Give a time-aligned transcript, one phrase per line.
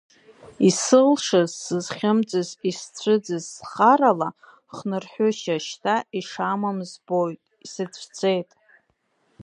[0.67, 4.29] Исылшаз, сызхьымӡаз, исцәыӡыз схарала,
[4.75, 8.49] хнырҳәышьа шьҭа ишамам збоит, исыцәцеит.